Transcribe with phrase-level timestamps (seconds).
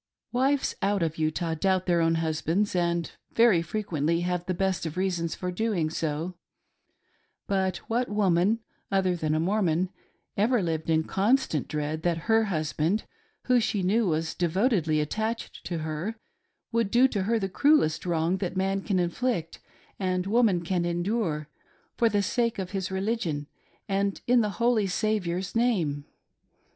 [0.31, 4.97] Wives out of Utah doubt their own husbands, and very frequently have the best of
[4.97, 6.33] reasons for doing so,
[7.45, 8.61] but what woman,
[8.91, 9.89] other than a Mormon,
[10.35, 13.03] ever lived in constant dread that her husband,
[13.43, 16.15] who she knew was devotedly attached to her,
[16.71, 19.59] would do to her the, cruellest wrong that man can inflict
[19.99, 21.47] and woman can endure,
[21.95, 23.45] for the sake of his religion
[23.87, 26.05] and in the holy Saviour's name